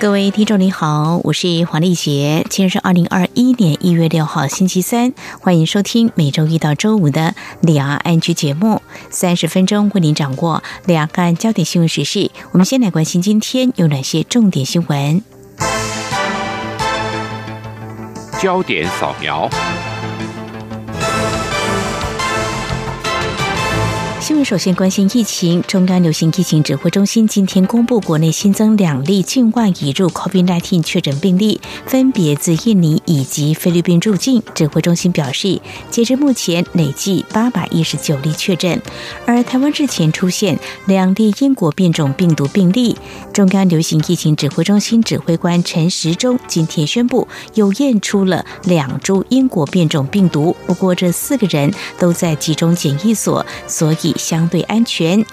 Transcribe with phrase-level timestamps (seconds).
[0.00, 5.12] 各位听众您好，我是黄丽杰，今天是二零二一年一月六号星期三，
[5.42, 8.80] 欢迎收听每周一到周五的两岸安居节目，
[9.10, 12.30] 三十分钟为您掌握两岸焦点新闻时事。
[12.52, 15.22] 我们先来关心今天有哪些重点新闻。
[18.40, 19.50] 焦点扫描。
[24.30, 34.40] 新闻首先关心疫情，中央流行疫情指挥中心今天公布国内新增两例境外移入 COVID-19 确诊病例，分别自印尼以及菲律宾入境。
[34.54, 38.80] 指挥中心表示，截至目前累计八百一十九例确诊，
[39.26, 40.56] 而台湾日前出现
[40.86, 42.96] 两例英国变种病毒病例。
[43.32, 54.14] 中央流行疫情指挥中心指挥官陈时中今天宣布，又验出了两株英国变种病毒，不过这四个人都在集中检疫所，所以。
[54.20, 55.24] 相对安全。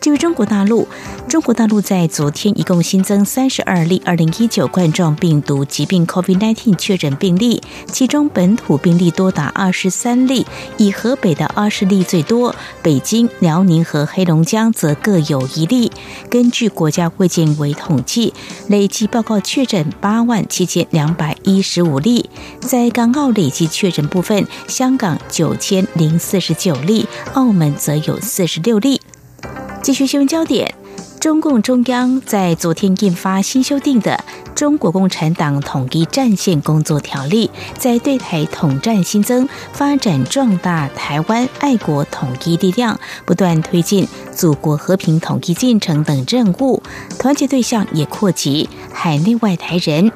[0.00, 0.86] 至于中国大陆，
[1.28, 7.60] 中国大陆在昨天一共新增三十二例二零一九冠状病毒疾病 （COVID-19） 确诊病例，
[7.90, 15.90] 其中本土病例多达二十三例，以河北的二十例最多，北京、辽宁和黑龙江则各有一例。
[16.30, 18.32] 根据国家卫健委统计，
[18.68, 22.30] 累计报告确诊八万七千两百一十五例。
[22.60, 29.00] 在港澳累计确诊部分，香港九千零四十九例，澳门则有四十六例。
[29.82, 30.74] 继续新闻焦点，
[31.20, 34.22] 中共中央在昨天印发新修订的
[34.54, 37.48] 《中国共产党统一战线工作条例》，
[37.78, 46.82] 在对台统战新增、发展壮大台湾爱国统一力量，不断推进祖国和平统一进程等任务，
[47.18, 50.12] 团结对象也扩及海内外台人。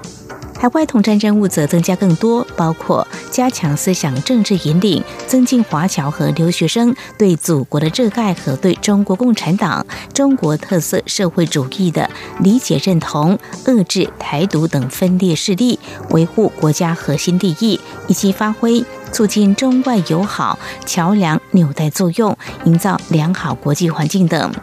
[0.63, 20.57] 海外统战任务则增加更多，包括加强思想政治引领，增进华侨和留学生对祖国的热爱和对中国共产党、中国特色社会主义的理解认同，遏制台独等分裂势力，维护国家核心利益，以及发挥促进中外友好
[20.87, 24.55] 桥梁纽带作用，营造良好国际环境等。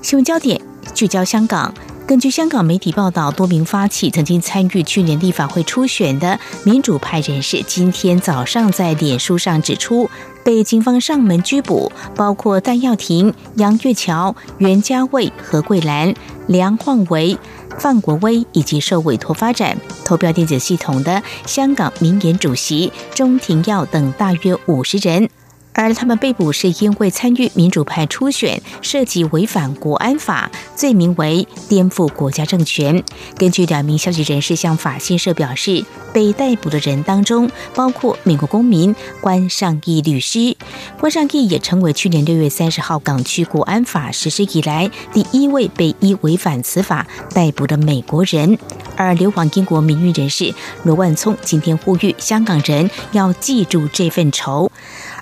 [0.00, 0.58] 新闻焦点
[0.94, 1.74] 聚焦香港。
[2.08, 10.08] 根据香港媒体报道，多名发起曾经参与去年立法会初选的民主派人士，今天早上在脸书上指出，
[10.42, 16.14] 被警方上门拘捕，包括戴耀廷、杨岳桥、袁家卫、何桂兰、
[16.46, 17.36] 梁焕维、
[17.78, 25.28] 范国威以及受委托发展投票电子系统的香港民研主席钟庭耀等大约五十人。
[25.72, 33.02] 而他们被捕是因为参与民主派初选，涉及违反国安法，罪名为颠覆国家政权。
[33.36, 40.56] 根据两名消息人士向法新社表示，被逮捕的人当中包括美国公民关尚义律师。
[40.98, 48.58] 关尚义也成为去年六月三十号港区国安法实施以来第一位被依违反此法逮捕的美国人。
[48.96, 50.52] 而流亡英国名誉人士
[50.82, 54.72] 罗万聪今天呼吁香港人要记住这份仇。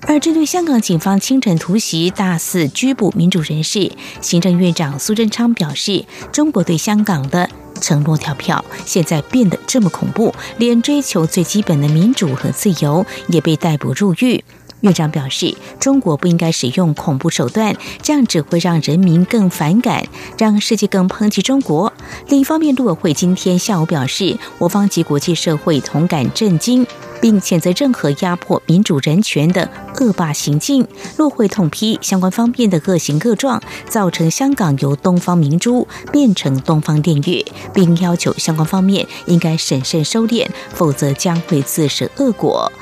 [0.08, 3.90] 而针对香港警方清晨突袭、大肆拘捕民主人士，
[4.20, 7.50] 行政院长苏贞昌表示：“中国对香港的
[7.80, 14.44] 承诺跳票，现在变得这么恐怖，连追求最基本的民主和自由也被逮捕入狱。”
[14.82, 20.06] 院长表示，中国不应该使用恐怖手段，这样只会让人民更反感，
[20.38, 21.92] 让世界更抨击中国。
[22.28, 26.86] 另一方面，陆委会今天下午表示，我方及国际社会同感震惊，
[27.20, 29.68] 并谴责任何压迫民主人权的
[30.00, 30.86] 恶霸行径。
[31.16, 42.72] 陆会痛批相关方面的恶行恶状，造成香港由东方明珠变成东方电狱，并要求相关方面应该审慎收敛，否则将会自食恶果。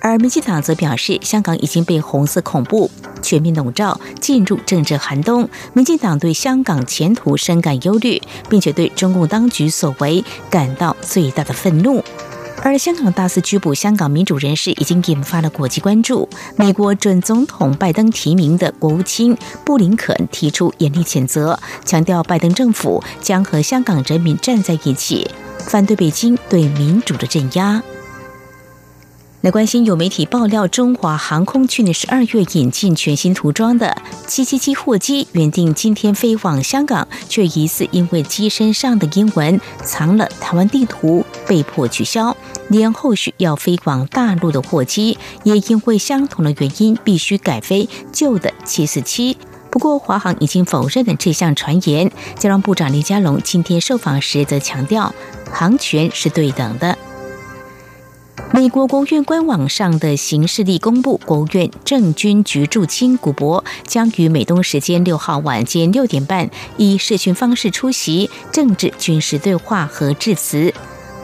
[0.00, 2.90] 而民进党则表示，香港已经被红色恐怖
[3.22, 5.48] 全面笼罩，进入政治寒冬。
[5.74, 12.02] 民进党对香港前途深感忧虑，并且对中共当局所为感到最大的愤怒。
[12.64, 16.28] 而香港大肆拘捕香港民主人士，已经引发了国际关注。
[16.56, 25.28] 美国准总统拜登提名的国务卿布林肯提出严厉谴责，强调拜登政府将和香港人民站在一起，
[25.66, 27.82] 反对北京对民主的镇压。
[29.40, 42.34] 来关心有媒体爆料，中华航空去年十二月引进全新涂装的七七七货机，原定今天飞往香港，却疑似因为机身上的英文藏了台湾地图，被迫取消。
[42.68, 49.36] 连后续要飞往大陆的货机，也因为相同的原因，必须改飞旧的七四七。
[49.70, 52.10] 不过，华航已经否认了这项传言。
[52.38, 55.14] 交通部长李佳龙今天受访时则强调，
[55.52, 56.96] 航权是对等的。
[58.54, 70.72] 美国国务院官网上的行事历公布，国务院政军局驻青古博将于美东时间六号晚间六点半以视讯方式出席政治军事对话和致辞。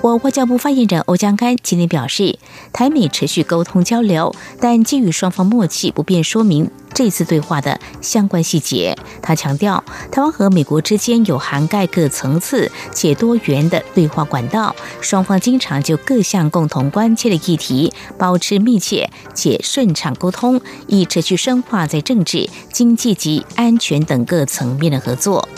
[0.00, 2.38] 我外交部发言人欧江安今天表示，
[2.72, 8.96] 台美持续沟通交流，但基于双方默契，不便说明这次对话的相关细节。
[9.20, 25.48] 他强调，台湾和美国之间有涵盖各层次且多元的对话管道，双方经常就各项共同关切的议题保持密切且顺畅沟通，以持续深化在政治、经济及安全等各层面的合作。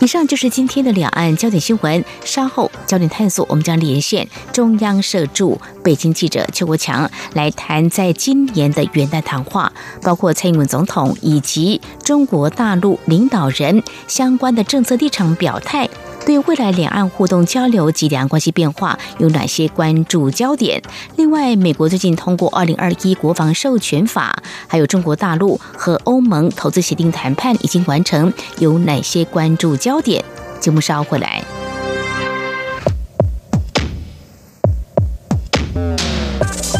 [0.00, 2.04] 以上就是今天的两岸焦点新闻。
[2.24, 15.88] 稍后焦点探索，我们将连线中央社驻北京记者邱国强，来谈在今年的元旦谈话，包括蔡英文总统以及中国大陆领导人相关的政策立场表态。
[16.24, 20.80] 对未来两岸互动交流及两岸关系变化有哪些关注焦点？
[21.16, 30.24] 另外，美国最近通过《二零二一国防授权法》，还有中国大陆和欧盟投资协定谈判已经完成，有哪些关注焦点？
[30.60, 31.44] 节目稍后回来。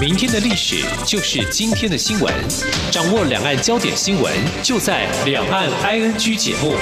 [0.01, 2.33] 明天的历史就是今天的新闻，
[2.91, 4.33] 掌握两岸焦点新闻，
[4.63, 6.75] 就在《两岸 ING》节目。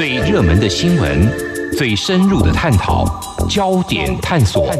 [0.00, 1.30] 最热门的新闻，
[1.76, 3.04] 最深入的探讨，
[3.50, 4.70] 焦点探索。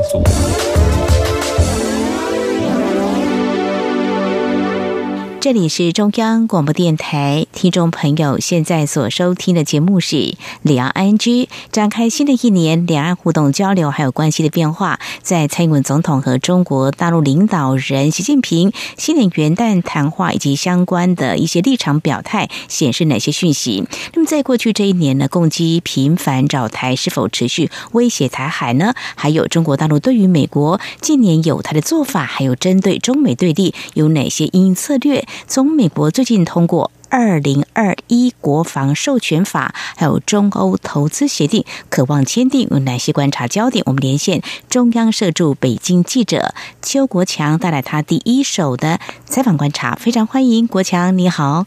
[5.41, 23.87] 这里是中央广播电台，听众朋友现在所收听的节目是两岸 ING 展开新的一年两岸互动交流还有关系的变化，在蔡英文总统和中国大陆领导人习近平新年元旦谈话以及相关的一些立场表态，显示哪些讯息？
[24.13, 28.93] 那么在过去这一年呢，攻击频繁找台是否持续威胁台海呢？
[29.15, 35.27] 还有中国大陆对于美国近年有他的做法，还有针对中美对立有哪些应应策略？
[35.47, 43.83] 从美国最近通过《二零二一国防授权法》，还有中欧投资协定，渴望签订有哪些观察焦点？
[43.87, 49.95] 我们连线中央社驻北京记者邱国强，带来他第一手的采访观察。
[49.95, 51.67] 非常欢迎国强，你好。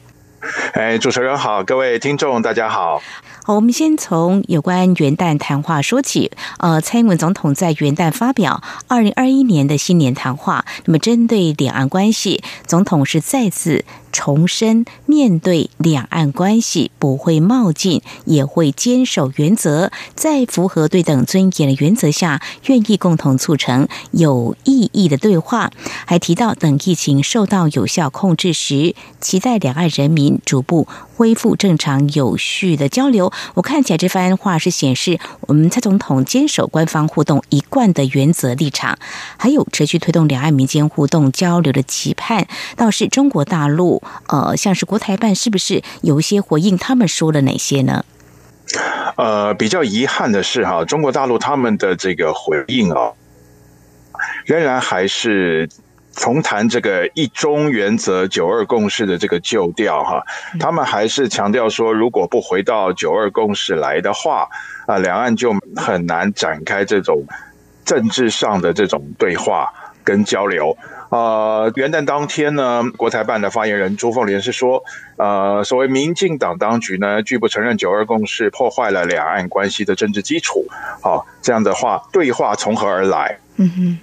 [0.73, 3.01] 哎，主持人好，各位听众大家好。
[3.45, 6.31] 好，我们先从有关元旦谈话说起。
[6.59, 13.83] 呃，蔡英文总统在元旦发表二零二一年的新年谈话，那么针对两岸关系，总统是再次。
[14.13, 25.71] 重申面对两岸关系不会冒进，也会坚守原则，在符合对等尊严的原则下，愿意共同促成有意义的对话。
[26.05, 30.87] 还提到，等疫情受到有效控制时，期待两岸人民逐步
[31.17, 33.33] 恢复正常有序的交流。
[33.55, 38.99] 我看起来这番话是显示，我们蔡总统坚守官方互动一贯的原则立场，
[39.37, 42.47] 还有持续推动两岸民间互动交流的期盼。
[42.75, 44.02] 倒是中国大陆。
[44.27, 46.77] 呃，像是国台办是不是有一些回应？
[46.77, 48.03] 他们说了哪些呢？
[49.17, 53.11] 呃，比较遗憾的是哈，中国大陆他们的这个回应啊，
[54.45, 55.69] 仍然还是
[56.15, 60.23] 重谈这个一中原则、九二共识的这个旧调哈。
[60.59, 64.47] 他们还是强调说，如果不回到九二共识来的话，
[64.87, 67.23] 啊，两岸就很难展开这种
[67.85, 69.71] 政治上的这种对话
[70.03, 70.75] 跟交流。
[71.13, 74.83] 呃，元旦当天呢，国台办的发言人朱凤莲是说，
[75.17, 80.65] 呃，所谓民进党当局呢，拒不承认九二共识，破坏了两岸关系的政治基础。
[81.03, 83.37] 好，这样的话，对话从何而来？
[83.57, 83.99] 嗯哼，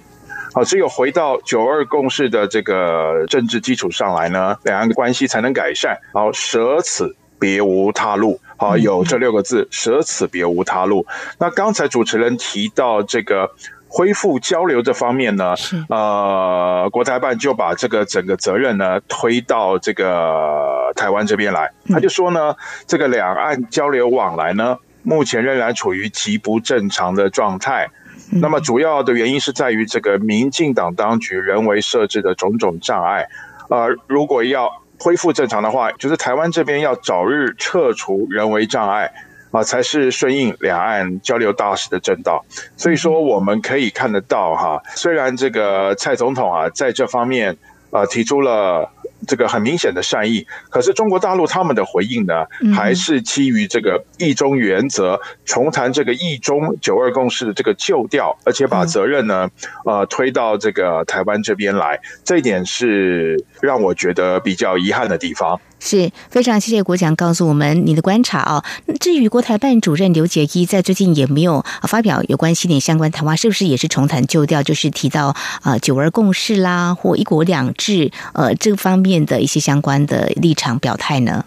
[0.53, 5.99] 好，只有回到九二共识的这个政治基础上来呢，两岸关系才能改善。
[6.13, 8.39] 好，舍此别无他路。
[8.55, 11.05] 好，有这六个字，舍此别无他路。
[11.37, 13.51] 那刚才主持人提到这个。
[13.93, 15.53] 恢复交流这方面呢，
[15.89, 21.69] 呃，国台办就把这个整个责任呢推到这个台湾这边来。
[21.89, 22.55] 他就说呢，
[22.87, 27.89] 这个两岸交流往来呢，目前仍然处于极不正常的状态。
[28.31, 33.27] 那么主要的原因是在于这个民进党当局人为设置的种种障碍。
[33.69, 39.11] 呃，如果要恢复正常的话，就是台湾这边要早日撤除人为障碍。
[39.51, 42.43] 啊，才是顺应两岸交流大使的正道。
[42.77, 47.57] 所以说，我们可以看得到哈，虽然这个蔡总统啊，在这方面
[47.91, 48.89] 啊提出了
[49.27, 59.49] 这个很明显的善意，可是中国大陆他们的回应呢，还是基于这个一中原则，重谈这个一中九二共识的这个旧调，而且把责任呢，
[59.85, 65.59] 呃，推到这个台湾这边来，这一点是让我觉得比较遗憾的地方。
[65.81, 68.63] 是非常谢谢国强告诉我们你的观察哦。
[69.01, 81.43] 至于国台办主任刘杰一在最近也没有发表有关西点相关谈话，是不是也是重谈旧调，就是提到啊九二共识啦或一国两制呃这方面的一些相关的立场表态呢？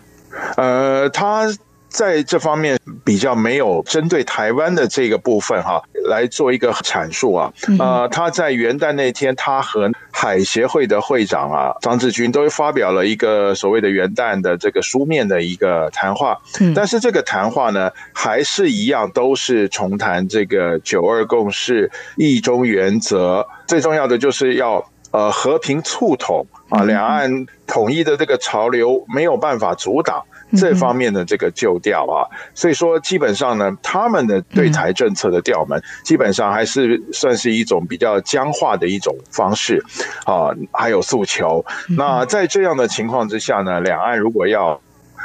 [0.56, 1.54] 呃，他。
[1.94, 16.38] 在这方面比较没有针对台湾的这个部分哈来做一个阐述啊，呃，他在元旦那天，他和海协会的会长啊张志军都发表了一个所谓的元旦的这个书面的一个谈话，
[16.74, 30.24] 但是这个谈话呢还是一样都是重谈这个九二共识、一中原则，最重要的就是要呃和平促统啊，两岸统一的这个潮流没有办法阻挡。
[30.54, 39.84] 这方面的这个旧调啊，所以说基本上呢，他们的对台政策的调门，基本上还是算是一种比较僵化的一种方式
[40.24, 41.64] 啊，还有诉求。
[41.96, 44.80] 那在这样的情况之下呢，两岸如果要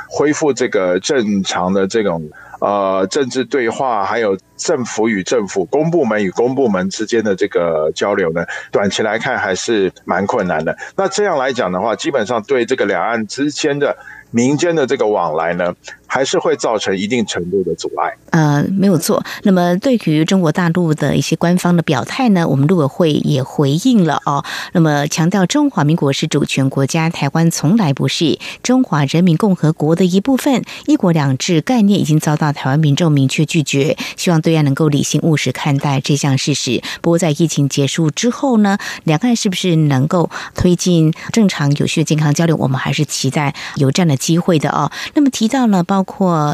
[0.09, 10.77] 恢复这个正常的这种呃政治对话，还有政府与政府、公部门与公部门之间的这个交流呢，短期来看还是蛮困难的。
[10.95, 13.97] 那这样来讲的话，基本上对这个两岸之间的。
[14.31, 15.73] 民间的这个往来呢？
[16.05, 18.11] 还是会造成一定程度的阻碍。
[18.31, 19.23] 呃，没有错。
[19.43, 24.43] 那么，对于中国大陆的一些官方的表态呢，我们陆委会也回应了哦。
[24.73, 30.63] 那么，强调中华民国是主权国家，台湾从来不是中华人民共和国的一部分。
[30.85, 36.81] 一国两制概念已经遭到台湾民众明确拒绝，希望对岸能够理性务实看待这项事实。
[37.01, 44.91] 不过，在疫情结束之后呢，两岸是不是能够推进正常有序的健康交流，我们还是期待有这样的机会的哦。
[45.15, 45.83] 那么，提到了。
[45.89, 46.53] 包括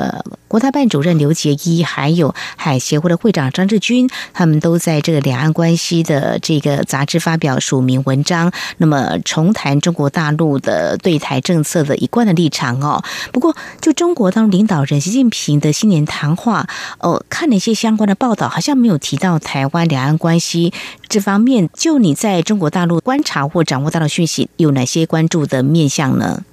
[0.55, 13.03] 国台办主任刘杰一，还有海协会的会长张志军，他们都在这个两岸关系的这个杂志发表署名文章，那么重谈中国大陆的对台政策的一贯的立场哦。
[13.33, 16.65] 不过，就中国当领导人习近平的新年谈话，
[16.99, 20.71] 哦，看了一些相关的报道，好像没有提到台湾两岸关系
[21.09, 21.69] 这方面。
[21.73, 26.43] 就你在中国大陆观察或掌握到的讯息，有哪些关注的面向呢？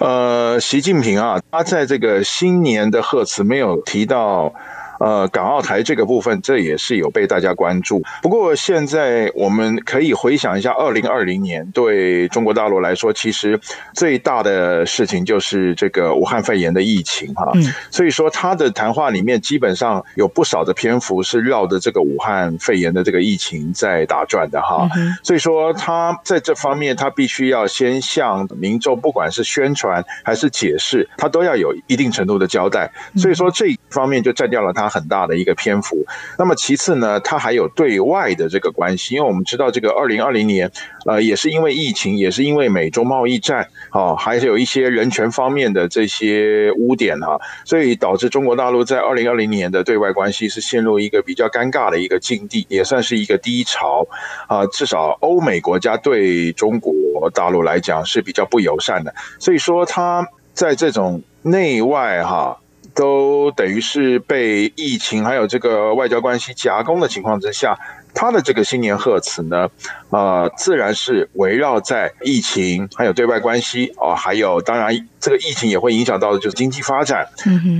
[0.00, 4.52] 呃，习近平啊，他在这个新年的贺词没有提到。
[4.98, 8.02] 呃，港澳台这个部分，这也是有被大家关注。
[8.20, 13.58] 不过，现在我们可以回想一下，二零二零年对中国大陆来说，其实
[13.94, 17.52] 最大的事情就是这个武汉肺炎的疫情哈。
[17.90, 24.88] 所以说，他的谈话里面基本上有不少的篇幅是绕着这个武汉肺炎的这个疫情在打转的哈。
[25.22, 32.90] 所以说，他在这方面，他必须要先向民众，不管是宣传还是解释，他都要有一定程度的交代。
[33.16, 34.87] 所以说，这一方面就占掉了他。
[34.88, 36.06] 很大的一个篇幅。
[36.38, 40.70] 那么其次呢，它还有对外的这个关系，因为我们知道这个二零二零年，
[41.06, 54.06] 呃，也是因为疫情，也是因为美中贸易战，啊，还是有一些人权方面的这些污点哈，所以导致中国大陆在二零二零年的对外关系是陷入一个比较尴尬的一个境地，也算是一个低潮
[54.46, 54.64] 啊。
[54.66, 62.58] 至少欧美国家对中国大陆来讲是比较不友善的，所以说它在这种内外哈。
[62.98, 67.78] 都等于是被疫情还有这个外交关系夹攻的情况之下，
[68.12, 69.68] 他的这个新年贺词呢，
[70.10, 77.28] 呃，自然是围绕在疫情还有对外关系哦，还有当然这个疫情也会影响到的就是经济发展，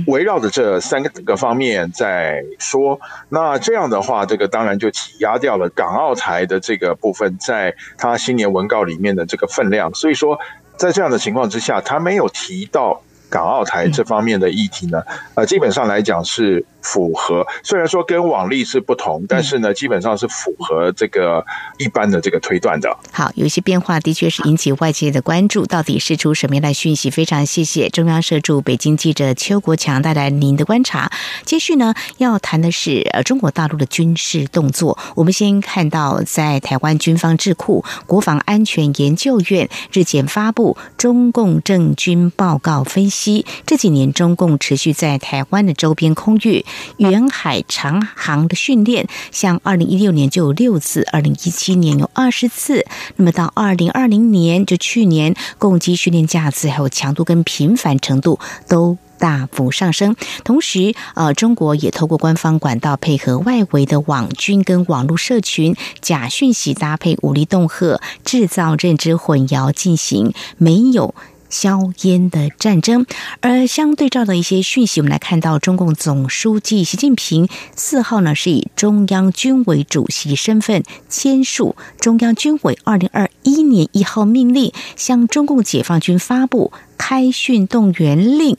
[0.07, 2.97] 围绕着这三个个方面在说。
[3.27, 9.93] 那这样的话，这个当然就挤压掉了港澳台的这个部分，在他新年文告里面的这个分量。
[9.93, 10.39] 所以说，
[10.77, 13.01] 在这样的情况之下，他没有提到。
[13.29, 15.01] 港澳台这方面的议题呢，
[15.35, 16.65] 呃，基本上来讲是。
[16.81, 21.45] 符合，虽然说跟往例是不同，但是呢，基本上是符合这个
[21.77, 22.97] 一般的这个推断的。
[23.11, 27.09] 好，有一些变化的确是引起外界的关注，到底是出什么样的讯息？
[27.09, 31.11] 非常谢谢中央社驻北京记者邱国强带来您的观察。
[31.43, 34.97] 接续呢，要谈的是呃中国大陆的军事动作。
[35.15, 43.18] 我们先看到，在台湾军方智库国防安全研究院日前发布中共政军报告，分析
[43.65, 46.65] 这几年中共持续在台湾的周边空域。
[46.97, 52.85] 远海长航的训练，像二零一六年就有六次，二零一七年有二十次，
[53.15, 60.15] 那么到二零二零年，就去年，攻击训练架次还有强度跟频繁程度都大幅上升。
[60.43, 71.13] 同时，呃，中国也透过官方管道配合外围的网军跟网络社群假讯息搭配武力恫吓，制造认知混淆，进行没有。
[71.49, 73.05] 硝烟的战争，
[73.41, 86.71] 而相对照的一些讯息，我们来看到，中共总书记习近平四号呢是以中央军委主席身份签署中央军委二零二一年一号命令，向中共解放军发布。
[86.99, 88.57] 开训动员令，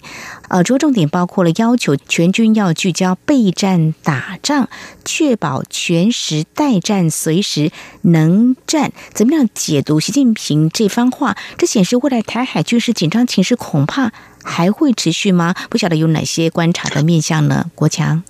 [0.48, 4.68] 呃，着重点包括了要求全军要聚焦备战打仗，
[5.04, 7.70] 确保全时待战，随时
[8.00, 8.92] 能战。
[9.12, 11.36] 怎么样解读习近平这番话？
[11.58, 14.10] 这显示未来台海军事紧张情势恐怕
[14.42, 15.54] 还会持续吗？
[15.68, 17.66] 不晓得有哪些观察的面向呢？
[17.74, 18.24] 国强。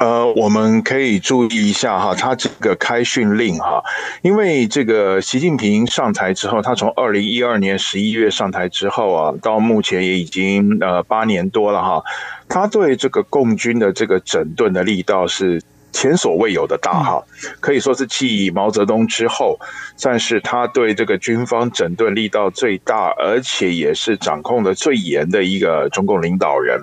[0.00, 3.84] 呃，我们可以注意一下哈，他这个开训令哈，
[4.22, 12.02] 因为这个习近平上台之后，他从二零一二年十一月上台之后啊，到目前也已经呃八年多了哈，
[12.48, 15.62] 他对这个共军的这个整顿的力道是。
[15.92, 17.22] 前所未有的大哈，
[17.60, 19.58] 可以说是继毛泽东之后，
[19.96, 26.80] 算是他对这个军方整顿力道最大，而且也是掌控的最严的一个中共领导人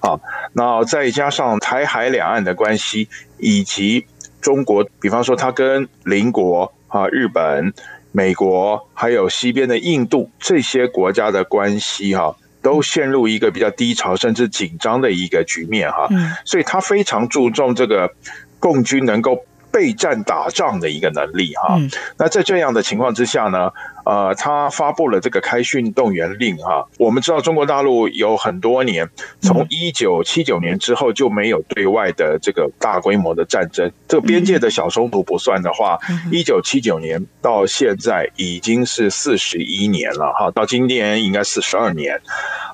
[0.00, 0.18] 啊。
[0.52, 4.06] 那再加上台海两岸的关系，以及
[4.40, 7.72] 中国，比方说他跟邻国啊，日本、
[8.12, 12.36] 美国，还有西边的印度这些国家的关系哈。
[12.60, 16.08] 都陷入一个比较低潮甚至紧张的一个局面哈，
[16.44, 18.12] 所以他非常注重这个
[18.58, 19.44] 共军能够。
[19.70, 21.78] 备战打仗的一个能力哈，
[22.16, 23.70] 那在这样的情况之下呢，
[24.06, 26.88] 呃，他发布了这个开训动员令哈。
[26.98, 29.08] 我们知道中国大陆有很多年，
[29.42, 35.98] 从一九七九年之后就没有对外的这个大规模的战争，这个边界的小冲突不算的话，
[36.32, 42.18] 一九七九年到现在已经是四十一年了哈，到今年应该四十二年，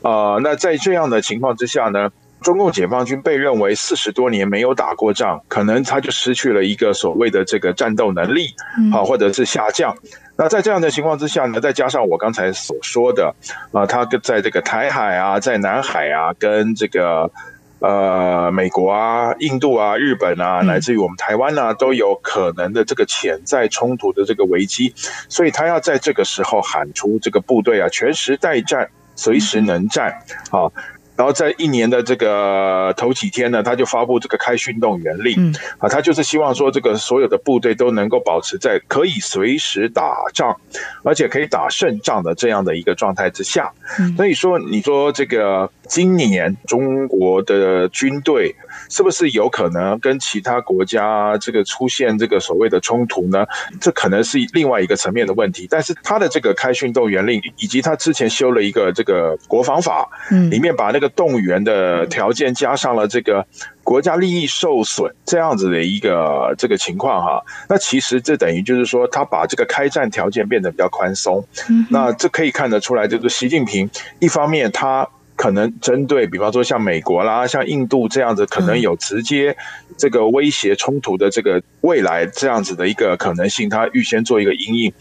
[0.05, 2.09] 呃，那在这样的情况之下呢？
[2.45, 8.55] 中共解放军被认为四十多年没有打过仗，可能他就失去了一个所谓的这个战斗能力，
[8.93, 9.97] 啊，或者是下降。
[10.37, 13.35] 那在这样的情况之下呢，再加上我刚才所说的，
[13.73, 17.31] 啊，他跟在这个台海啊，在南海啊，跟这个
[17.79, 24.93] 呃美国啊、印度啊、日本啊，乃至于我们台湾啊，都有可能的这个潜在冲突的这个危机，
[25.29, 30.13] 所以他要在这个时候喊出这个部队啊，全时待战，随时能战，
[30.51, 30.71] 啊。
[31.17, 40.57] 然后在一年的这个头几天呢，他就发布这个开训动员令，啊，他就是希望说这个所有的部队都能够保持在可以随时打仗，
[41.05, 43.73] 而且可以打胜仗的这样的一个状态之下。
[44.17, 48.55] 所以说，你说这个今年中国的军队
[48.91, 53.47] 是不是有可能跟其他国家这个出现这个所谓的冲突呢？
[53.81, 55.67] 这可能是另外一个层面的问题。
[55.71, 61.11] 但是他的这个开训动员令，以及他之前修了一个这个国防法，嗯里面把那个。
[61.15, 63.47] 动员的条件加上了这个
[63.85, 71.47] 国家利益受损这样子的一个这个情况哈，那其实这等于就是说他把这个开战条件变得比较宽松，
[71.89, 75.09] 那这可以看得出来，就是习近平一方面他
[75.45, 79.55] 可能针对比方说像美国啦、像印度这样子，可能有直接
[79.99, 84.93] 这个威胁冲突的这个未来这样子的一个可能性，他预先做一个阴影，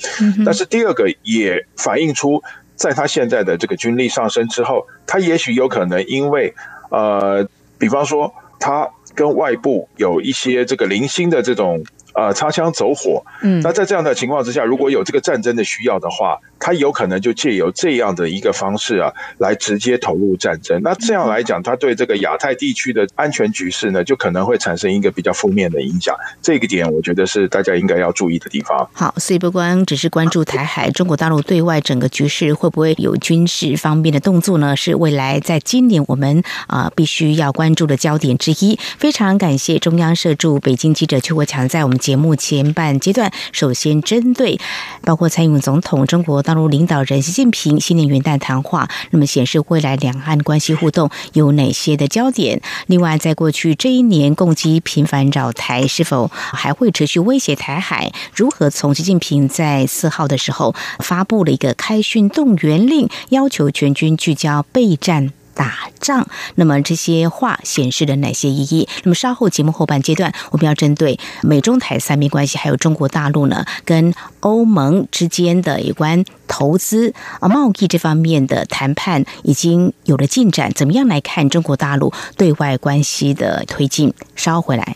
[0.46, 2.44] 但是第二个也反映出。
[2.76, 6.54] 在他现在的这个军力上升之后，他也许有可能因为，
[6.90, 11.82] 呃，比方说他跟外部有一些这个零星的这种。
[12.14, 13.24] 呃，擦枪走火。
[13.42, 20.80] 嗯，那在这样的情况之下，如果有这个战争的需要的话，他有可能就借由这样的一个方式啊，来直接投入战争。
[20.84, 26.16] 那这样来讲，他对这个亚太地区的安全局势呢，就可能会产生一个比较负面的影响。
[26.40, 28.88] 这个点，我觉得是大家应该要注意的地方。
[28.94, 34.76] 好，所以不光只是关注台海，中国大陆对外整个局势会不会有军事方面的动作呢？
[34.76, 38.78] 是未来在今年我们啊必须要关注的焦点之一。
[39.00, 41.98] 非常感谢中央社驻北京记者邱国强在我们。
[42.04, 44.60] 节目前半阶段，首先针对
[45.06, 52.62] 包括蔡英文总统、中国大陆领导人习近平新年元旦谈话，那么显示未来两岸关系互动有哪些的焦点？
[52.88, 58.12] 另外，在过去这一年，攻击频繁扰台，是否还会持续威胁台海？
[58.36, 65.32] 如何从习近平在四号的时候发布了一个开训动员令，要求全军聚焦备战？
[65.54, 68.88] 打仗，那么这些话显示了哪些意义？
[69.04, 84.14] 那么稍后节目后半阶段，我们要针对美中台三面关系，还有中国大陆呢跟欧盟之间的有关投资啊贸易这方面的谈判已经有了进展，怎么样来看中国大陆对外关系的推进？
[84.36, 84.96] 稍回来。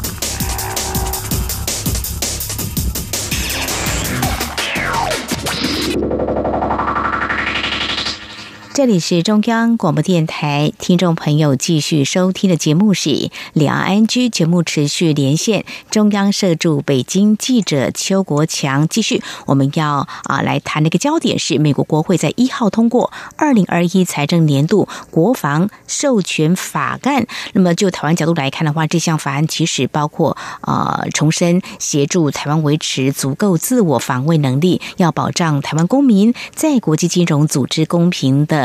[8.73, 18.87] 这里是中央广播电台，听众朋友继续收听的节目是两岸安居节目，持续连线中央社驻北京记者邱国强。
[18.87, 27.27] 继续，我们要啊来谈的一个焦点是，美国国会在一号通过二零二一财政年度国防授权法案。
[27.51, 38.61] 那么，就台湾角度来看的话，这项法案其实包括啊重申协助台湾维持足够自我防卫能力，要保障台湾公民在国际金融组织公平的。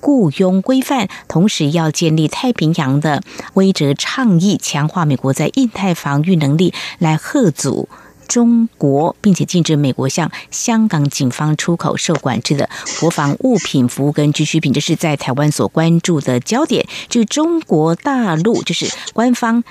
[0.00, 3.22] 雇佣规范，同时要建立太平洋的
[3.54, 7.88] 威慑倡议，强化美国在印太防御能力，来贺阻
[8.26, 12.70] 中国，并且禁止美国向香港警方出口受管制的
[13.00, 16.86] 国防物品、服务跟必需品，这是在台湾所关注的焦点。
[17.08, 19.62] 就中国大陆，就是官方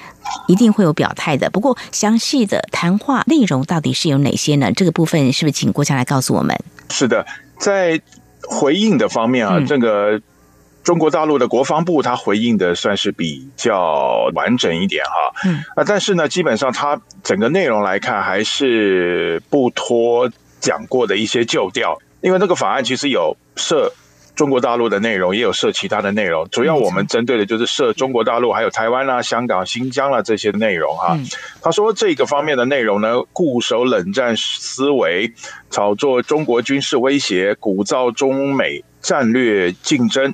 [0.48, 1.50] 一定会有表态的。
[1.50, 4.72] 不过，详细的谈话内容到底是有哪些呢？
[4.74, 6.56] 这个部分是不是请国强来告诉我们？
[6.90, 7.26] 是的，
[7.58, 8.00] 在。
[8.48, 10.22] 回应的方面啊，这个
[10.84, 15.12] 中国大陆的国防部他回应的算是比较完整一点哈，
[15.46, 23.92] 嗯啊，但是呢，基本上它整个内容来看还是不脱讲过的一些旧调，因为那个法案其实有设。
[24.40, 31.20] 中国大陆的内容也有涉其他的内容，主要我们针对的就是涉中国大陆还有台湾啦、香港、新疆啦这些内容哈。
[31.62, 35.34] 他说这个方面的内容呢，固守冷战思维，
[35.70, 40.34] 炒作中国军事威胁，鼓噪中美战略竞争，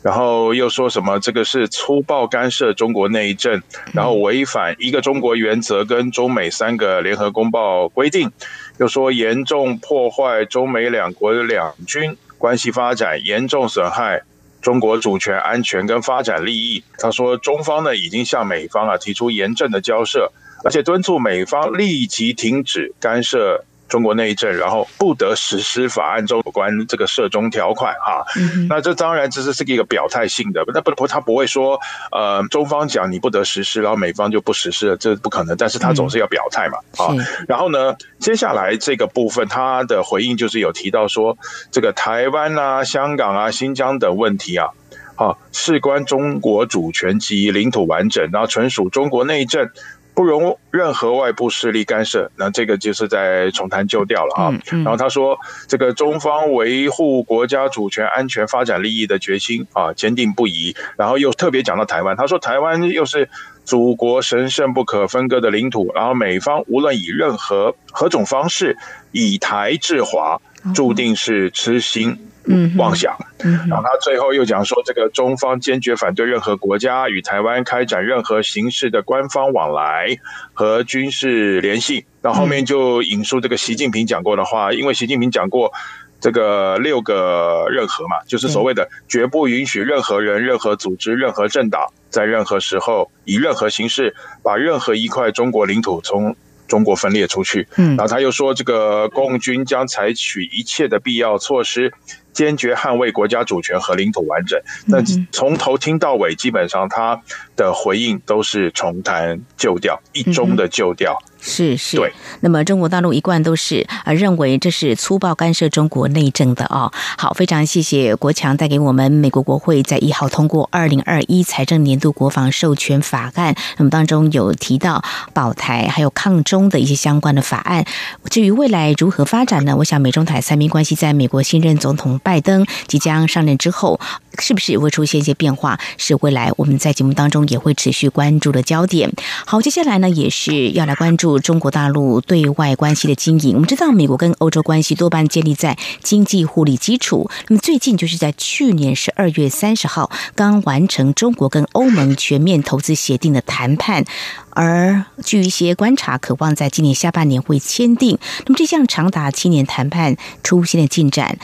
[0.00, 3.60] 然后又说什么这个是粗暴干涉中国内政，
[3.92, 8.30] 然后违反一个中国原则跟中美三个联合公报规定，
[8.78, 12.16] 又说严重破坏中美两国两军。
[12.40, 14.22] 关系发展严重损害
[14.62, 16.82] 中国主权、安全跟发展利益。
[16.96, 20.32] 他说，中方呢已经向美方啊提出严正的交涉，
[20.64, 23.64] 而且敦促美方立即停止干涉。
[23.90, 28.24] 中国内政，然后不得实施法案中有关这个涉中条款哈。
[28.68, 31.78] 那这当然这是是一个表态性的，那不不他不会说
[32.12, 35.56] 呃中方讲你不得实施，然后美方就不实施了，这不可能。
[35.56, 37.12] 但是他总是要表态嘛啊。
[37.48, 41.36] 然后呢，接下来这个部分他的回应就是有提到说，
[41.72, 44.68] 这个台湾啊、香港啊、新疆等问题啊，
[45.16, 49.68] 啊事关中国主权及领土完整，然后纯属中国内政。
[50.14, 54.52] 不容任何外部势力干涉，那这个就是在重谈旧调了啊。
[54.70, 60.74] 然后他说，这个中方维护国家主权、安全、发展利益的决心啊，坚定不移。
[60.96, 63.28] 然后又特别讲到台湾，他说台湾又是
[63.64, 65.90] 祖国神圣不可分割的领土。
[65.94, 68.76] 然后美方无论以任何何种方式
[69.12, 70.40] 以台制华，
[70.74, 72.10] 注定是痴心。
[72.10, 72.29] 嗯，
[72.76, 73.16] 妄想。
[73.38, 80.18] 然后他最后又讲说，这个中方坚决反对任何国家与台湾开展任何形式的官方往来
[80.52, 82.04] 和军事联系。
[82.22, 85.72] 然后后面就引述这个习近平讲过的话，因为习近平讲过
[86.20, 96.36] 这个六个任何嘛，就是所谓的绝不允许任何人、任何组织、任何政党在任何时候以任何形式把任何一块中国领土从
[96.68, 97.66] 中国分裂出去。
[97.76, 101.90] 嗯，然后他又说，这个共军将采取一切的必要措施。
[102.32, 104.60] 坚决捍卫国家主权和领土完整。
[104.86, 107.20] 那从头听到尾，基本上他
[107.56, 111.18] 的回应都是重弹旧调，一中的旧调。
[111.40, 112.12] 是是，对。
[112.40, 116.92] 那么中国大陆一贯都是呃认为这是粗暴干涉中国内政的哦。
[117.16, 123.54] 好，非常谢谢国强带给我们美国国会在一号通过二零二一财政年度国防授权法案。
[123.78, 127.86] 那么当中有提到保台还有抗中的一些相关的法案。
[128.28, 129.74] 至于未来如何发展呢？
[129.76, 133.98] 我想美中台三边关系在美国新任总统拜登即将上任之后，
[134.38, 135.78] 是不是也会出现一些变化？
[135.96, 139.10] 是未来我们在节目当中也会持续关注的焦点。
[139.46, 141.29] 好，接下来呢也是要来关注。
[141.38, 147.30] 中国大陆对外关系的经营，我们知道美国跟欧洲关系多半建立在经济互利基础。
[147.48, 154.04] 那么最近就是在去年十二月三十号刚完成中国跟欧盟全面投资协定的谈判，
[154.50, 158.18] 而据一些观察，渴望在今年下半年会签订。
[158.46, 161.38] 那么这项长达七年谈判出现了进展。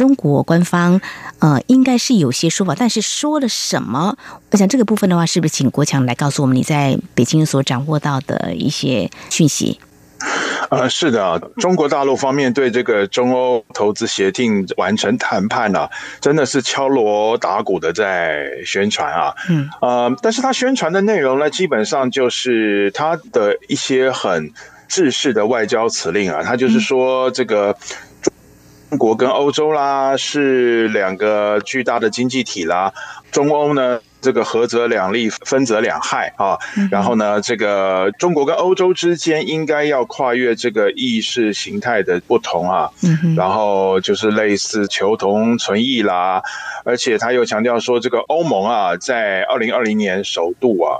[0.00, 0.98] 中国官方
[1.40, 4.16] 呃应该是有些说法，但是说了什么？
[4.50, 9.78] 我想这个部分的话，是不是请国强来告诉我们你在北京所掌握到的一些讯息？
[10.70, 15.86] 呃，是的，中国大陆方面对这个中欧投资协定完成谈判呢，
[16.18, 19.34] 真的是敲锣打鼓的在宣传啊。
[19.50, 24.50] 嗯，呃，但是他宣传的内容呢，基本上就是他的一些很
[24.88, 28.09] 制式的外交辞令啊，他就是说这个中
[28.90, 32.92] 中国跟欧洲啦是两个巨大的经济体啦，
[33.30, 34.00] 中欧呢。
[34.20, 36.58] 这个合则两利，分则两害啊。
[36.90, 42.90] 然后呢，这个中国跟欧洲之间应该要跨越这个意识形态的不同啊。
[43.36, 46.42] 然后就是类似求同存异啦。
[46.84, 50.98] 而且他又强调说，这个欧盟啊，在二零二零年首度啊，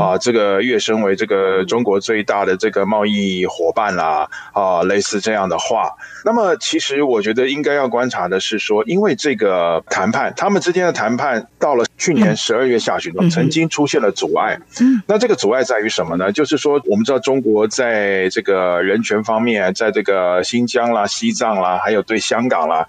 [0.00, 5.92] 啊，这个跃升为这个中国最大的这个贸易伙伴啦啊，类似这样的话。
[6.24, 12.55] 那么，其实我觉得应该要观察的是说，因为这个谈判，他们之间的谈判到了去年十。
[12.56, 14.58] 二月下旬，曾经出现了阻碍。
[14.80, 16.32] 嗯，那这个阻碍在于什么呢？
[16.32, 22.86] 就是说，我们知道中国在这个人权方面，在这个新疆啦、西藏啦，还有对香港啦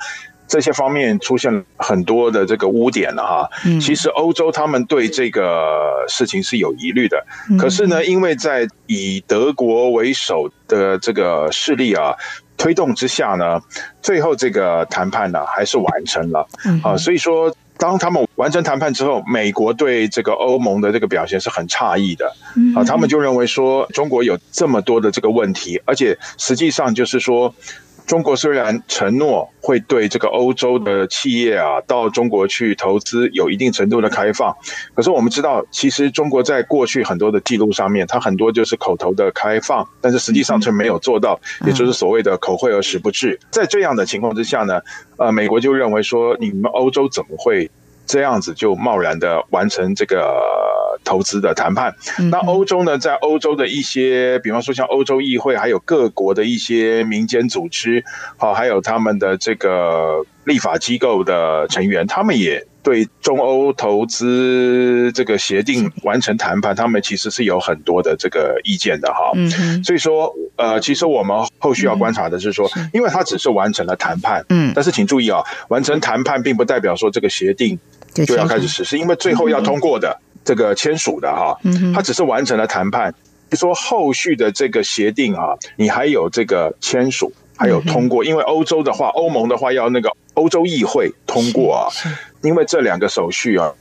[0.48, 3.50] 这些方面出现了很多的这个污点了哈。
[3.66, 7.26] 嗯，其实欧洲他们对这个事情是有疑虑的。
[7.60, 12.16] 可是呢，因为在以德国为首的这个势力啊
[12.58, 13.60] 推动之下呢，
[14.02, 16.48] 最后这个谈判呢还是完成了。
[16.66, 17.54] 嗯，啊，所以说。
[17.78, 22.32] 当他们完成谈判之后，美国对这个欧盟的这个表现是很诧异的，
[22.76, 27.54] 啊，他们就认为说中国有这么多的这个问题，而且实际上就是说。
[28.08, 34.56] 中国虽然承诺会对这个欧洲的企业啊到中国去投资有一定程度的开放，
[34.96, 43.38] 可是我们知道，其实中国在过去很多的记录上面，它很多就是口头的开放，但是实际上却没有做到，也就是所谓的口惠而实不至。
[43.52, 44.80] 在这样的情况之下呢，
[45.18, 47.70] 呃，美国就认为说，你们欧洲怎么会
[48.06, 50.77] 这样子就贸然的完成这个？
[51.08, 51.96] 投资的谈判，
[52.30, 52.98] 那欧洲呢？
[52.98, 58.04] 在欧洲的一些，比方说像欧洲议会，还有各国的一些民间组织，
[58.36, 69.32] 好，还有他们的这个立法机构的成员，他们也对中欧投资这个协定完成谈判，他们其实是有很多的这个意见的哈。
[69.36, 77.80] 嗯，所以说，呃，其实我们后续要观察的是说，因为它只是完成了谈判，嗯，但是请注意啊，完成谈判并不代表说这个协定
[78.26, 80.20] 就要开始实施，因为最后要通过的。
[80.48, 81.60] 这个签署的哈，
[81.94, 83.14] 他只是完成了谈判。
[83.50, 88.24] 就说后续的这个协定啊，你还有这个签署，还有通过。
[88.24, 91.92] 因为欧洲的话，欧盟的话要那个欧洲议会通过啊。
[92.44, 93.74] 因为这两个手续啊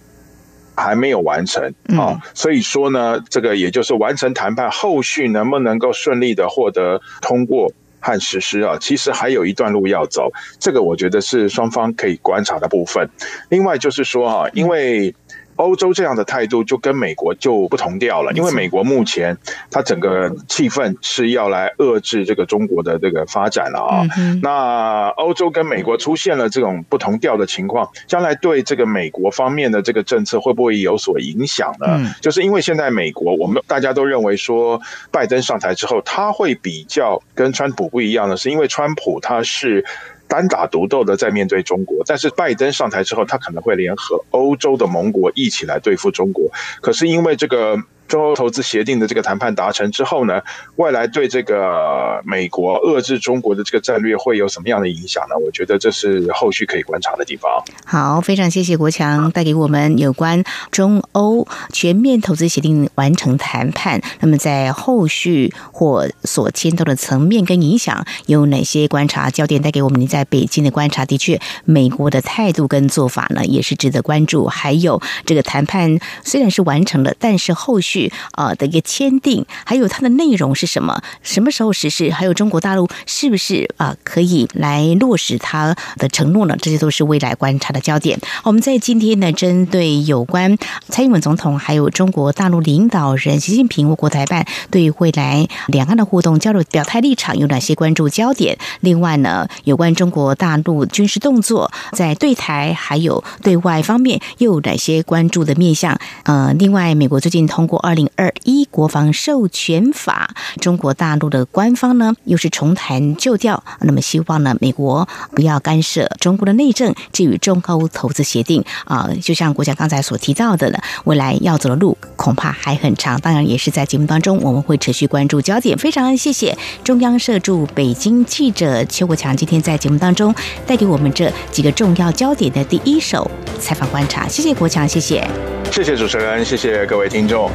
[0.74, 10.32] 还没有完成啊，所以说呢，这个也就是完成谈判，后续能不能够顺利的获得通过和实施啊，其实还有一段路要走。
[10.58, 13.08] 这个我觉得是双方可以观察的部分。
[13.50, 15.14] 另外就是说啊，因为。
[15.56, 19.36] 欧洲这样的态度就跟美国就不同调了，因为美国目前
[19.70, 24.06] 它整个气氛是要来遏制这个中国的这个发展了啊。
[24.42, 32.14] 那欧洲跟美国出现了这种不同调的情况，将来对这个美国方面的这个政策会不会有所影响呢？
[32.20, 39.84] 就是因为现在美国我们大家都认为说，拜登上台之后他会比较跟川普不一样的是，因为川普他是。
[40.28, 46.50] 单打独斗的在面对中国，但是拜登上台之后，他可能会联合欧洲的盟国一起来对付中国。
[46.80, 47.76] 可是因为这个。
[48.08, 50.40] 中欧投资协定的这个谈判达成之后呢，
[50.76, 55.34] 未来对这个美国遏制中国的这个战略会有什么样的影响呢？
[55.44, 57.50] 我觉得这是后续可以观察的地方。
[57.84, 69.60] 好，非常谢谢国强带给我们有关中欧全面投资协定完成谈判，那么在后续或所牵动的层面跟影响有哪些观察焦点？
[69.60, 74.46] 带给我们您在北京的观察，的确，美国的态度跟做法呢也是值得关注。
[74.46, 77.95] 还有这个谈判虽然是完成了，但是后续。
[78.32, 81.00] 啊的一个签订，还有它的内容是什么？
[81.22, 82.10] 什么时候实施？
[82.10, 86.56] 还有中国大陆是不是啊可以来落实它的承诺呢？
[86.60, 88.18] 这些都是未来观察的焦点。
[88.44, 98.58] 我们在今天呢，针对有关蔡英文总统还有中国大陆领导人习近平我国台办对未来两岸的互动交流表态立场有哪些关注焦点？
[98.80, 105.98] 另外呢，有关中国大陆军事动作在对台还有对外方面又有哪些关注的面向？
[106.24, 107.76] 呃，另外，美国最近通过。
[107.86, 116.92] 二零二一国防授权法，中国大陆的官方呢又是重弹旧调，那么希望呢美国不要干涉中国的内政。
[117.12, 121.96] 至于中欧投资协定啊，就像国家刚才所提到的呢，未来要走的路
[122.26, 123.20] 恐怕还很长。
[123.20, 125.78] 当然，也是在节目当中我们会持续关注焦点。
[125.78, 130.34] 非常谢谢中央社驻北京记者邱国强今天在节目当中
[130.66, 134.26] 带给我们这几个重要焦点的第一手采访观察。
[134.26, 135.24] 谢谢国强，谢谢，
[135.70, 137.48] 谢谢主持人，谢谢各位听众。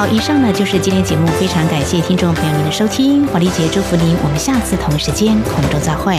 [0.00, 6.18] 好，以上呢就是今天节目，非常感谢听众朋友您的收听，华丽姐祝福您，我们下次同一时间空中再会。